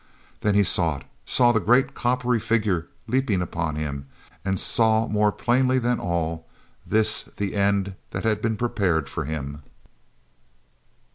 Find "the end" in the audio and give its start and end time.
7.21-7.93